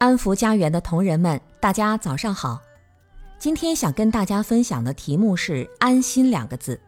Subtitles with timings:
[0.00, 2.58] 安福家园的同仁们，大家早上好。
[3.38, 6.80] 今天想跟大家分享的题目是“安心”两个字。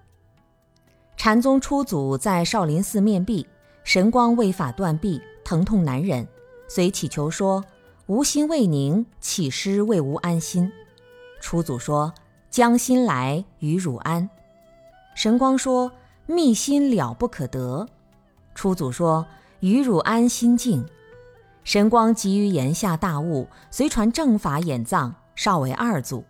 [1.15, 3.47] 禅宗初祖在少林寺面壁，
[3.85, 6.27] 神光为法断臂，疼痛难忍，
[6.69, 7.63] 遂祈求说
[8.09, 10.73] ：“无心未宁，岂师为吾安心？”
[11.39, 12.15] 初祖说
[12.49, 14.27] ：“将心来，与汝安。”
[15.15, 15.93] 神光说
[16.25, 17.87] ：“密心了不可得。”
[18.57, 19.27] 初祖说
[19.61, 20.83] ：“与汝安心静。”
[21.65, 26.25] 神光急于言下大悟，随传正法演藏，少为二祖。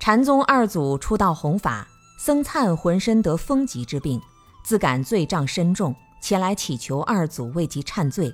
[0.00, 1.86] 禅宗二祖出道弘法，
[2.18, 4.20] 僧璨浑身得风疾之病，
[4.64, 8.32] 自感罪障深重，前来祈求二祖为其忏罪。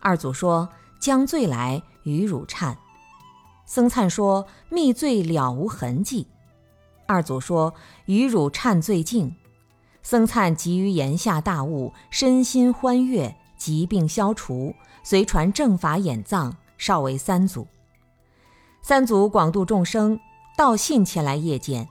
[0.00, 2.74] 二祖说：“将罪来，与汝忏。”
[3.66, 6.26] 僧璨说：“密罪了无痕迹。”
[7.06, 7.74] 二祖说
[8.06, 9.36] ：“与汝忏罪净。”
[10.02, 14.74] 僧璨急于言下大悟，身心欢悦，疾病消除。
[15.02, 17.66] 随传正法演藏，少为三祖。
[18.82, 20.18] 三祖广度众生，
[20.56, 21.88] 道信前来谒见，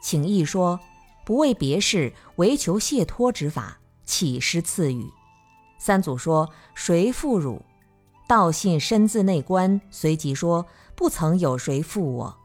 [0.00, 0.78] 请意说
[1.24, 5.10] ：“不为别事，唯求解脱之法，岂施赐予？”
[5.78, 7.62] 三祖说：“谁负汝？”
[8.28, 12.36] 道信身自内观，随即说：“不曾有谁负我。”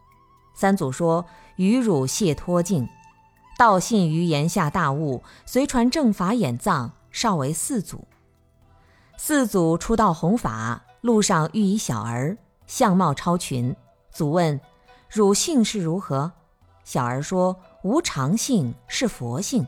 [0.55, 1.25] 三祖说
[1.58, 2.89] ：“与汝谢脱境。”
[3.58, 8.08] 道信于言下大悟，随传正法演藏，少为四祖。
[9.20, 12.38] 四祖出道弘法，路上遇一小儿，
[12.68, 13.76] 相貌超群。
[14.12, 14.62] 祖问
[15.10, 16.32] ：“汝姓是如何？”
[16.86, 19.66] 小儿说：“无常姓，是佛姓。”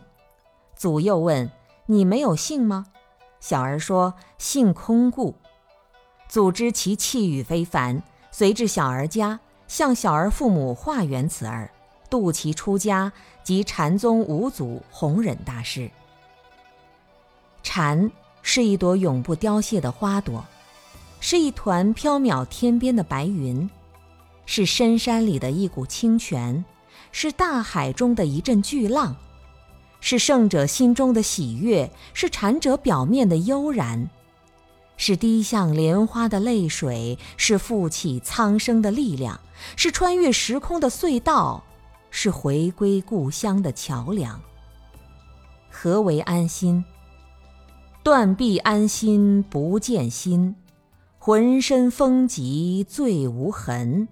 [0.77, 1.49] 祖又问
[1.87, 2.85] ：“你没有姓吗？”
[3.41, 5.35] 小儿说：“姓空故。”
[6.29, 11.71] 祖知其气宇非凡，随至小儿家，向小儿父母化缘此儿，
[12.07, 13.11] 度其出家，
[13.43, 15.89] 即禅宗五祖弘忍大师。
[17.63, 18.09] 禅。
[18.51, 20.43] 是一朵永不凋谢的花朵，
[21.19, 23.69] 是一团飘渺天边的白云，
[24.47, 26.65] 是深山里的一股清泉，
[27.11, 29.15] 是大海中的一阵巨浪，
[30.01, 34.09] 是圣者心中的喜悦，是禅者表面的悠然，
[34.97, 39.39] 是滴向莲花的泪水，是负起苍生的力量，
[39.75, 41.63] 是穿越时空的隧道，
[42.09, 44.41] 是回归故乡的桥梁。
[45.69, 46.83] 何为安心？
[48.09, 50.55] 断臂安心不见心，
[51.19, 54.07] 浑身风疾醉无痕。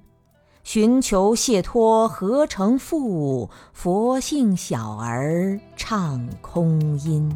[0.64, 3.50] 寻求解脱何成负？
[3.74, 7.36] 佛性小儿唱空音。